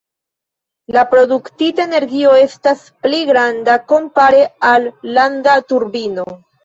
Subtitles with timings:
[0.95, 4.89] La produktita energio estas pli granda kompare al
[5.19, 6.27] landa turbino.